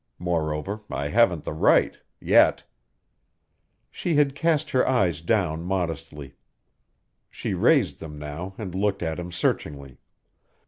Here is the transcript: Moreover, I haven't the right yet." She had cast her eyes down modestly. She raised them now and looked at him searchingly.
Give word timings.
Moreover, 0.17 0.81
I 0.89 1.09
haven't 1.09 1.43
the 1.43 1.53
right 1.53 1.95
yet." 2.19 2.63
She 3.91 4.15
had 4.15 4.33
cast 4.33 4.71
her 4.71 4.89
eyes 4.89 5.21
down 5.21 5.61
modestly. 5.63 6.33
She 7.29 7.53
raised 7.53 7.99
them 7.99 8.17
now 8.17 8.55
and 8.57 8.73
looked 8.73 9.03
at 9.03 9.19
him 9.19 9.31
searchingly. 9.31 9.99